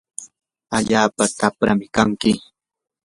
[0.77, 2.31] allaapa tapram kanki.